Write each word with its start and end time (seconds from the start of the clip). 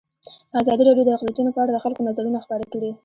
ازادي 0.61 0.83
راډیو 0.85 1.05
د 1.07 1.09
اقلیتونه 1.15 1.49
په 1.53 1.59
اړه 1.63 1.71
د 1.73 1.77
خلکو 1.83 2.01
نظرونه 2.09 2.39
خپاره 2.45 2.65
کړي. 2.73 2.91